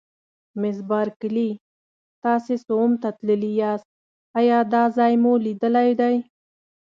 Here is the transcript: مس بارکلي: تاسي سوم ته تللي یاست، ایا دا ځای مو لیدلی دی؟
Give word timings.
مس 0.59 0.77
بارکلي: 0.89 1.49
تاسي 2.23 2.55
سوم 2.67 2.91
ته 3.01 3.09
تللي 3.17 3.51
یاست، 3.61 3.87
ایا 4.39 4.57
دا 4.73 4.83
ځای 4.97 5.13
مو 5.23 5.33
لیدلی 5.45 5.91
دی؟ 5.99 6.15